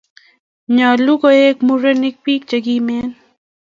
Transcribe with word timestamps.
nyoluu 0.75 1.19
koek 1.21 1.57
murenik 1.67 2.15
biik 2.23 2.43
chekimen 2.49 3.07